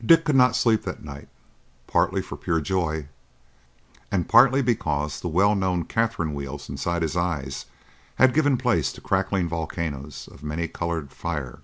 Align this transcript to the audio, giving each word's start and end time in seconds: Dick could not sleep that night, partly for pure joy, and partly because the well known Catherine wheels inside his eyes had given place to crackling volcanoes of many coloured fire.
Dick 0.00 0.24
could 0.24 0.36
not 0.36 0.54
sleep 0.54 0.84
that 0.84 1.02
night, 1.02 1.28
partly 1.88 2.22
for 2.22 2.36
pure 2.36 2.60
joy, 2.60 3.08
and 4.12 4.28
partly 4.28 4.62
because 4.62 5.18
the 5.20 5.26
well 5.26 5.56
known 5.56 5.84
Catherine 5.84 6.34
wheels 6.34 6.70
inside 6.70 7.02
his 7.02 7.16
eyes 7.16 7.66
had 8.14 8.32
given 8.32 8.58
place 8.58 8.92
to 8.92 9.00
crackling 9.00 9.48
volcanoes 9.48 10.28
of 10.30 10.44
many 10.44 10.68
coloured 10.68 11.10
fire. 11.10 11.62